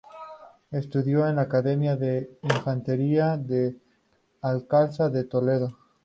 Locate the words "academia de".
1.43-2.39